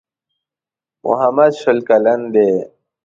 [1.05, 2.49] محمد شل کلن دی.